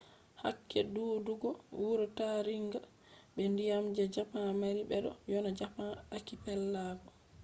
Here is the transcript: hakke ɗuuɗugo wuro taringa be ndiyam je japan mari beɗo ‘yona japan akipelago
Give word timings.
hakke 0.41 0.79
ɗuuɗugo 0.93 1.49
wuro 1.79 2.05
taringa 2.17 2.79
be 3.33 3.41
ndiyam 3.51 3.85
je 3.95 4.03
japan 4.15 4.47
mari 4.61 4.81
beɗo 4.89 5.11
‘yona 5.31 5.49
japan 5.59 5.89
akipelago 6.15 7.09